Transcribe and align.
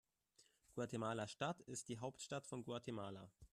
Guatemala-Stadt 0.73 1.61
ist 1.67 1.87
die 1.87 1.99
Hauptstadt 1.99 2.47
von 2.47 2.63
Guatemala. 2.63 3.29